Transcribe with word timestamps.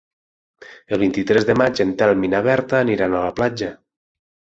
El 0.95 0.99
vint-i-tres 1.01 1.45
de 1.49 1.55
maig 1.61 1.81
en 1.85 1.91
Telm 1.99 2.23
i 2.29 2.31
na 2.35 2.39
Berta 2.47 2.79
aniran 2.79 3.13
a 3.13 3.21
la 3.27 3.35
platja. 3.41 3.69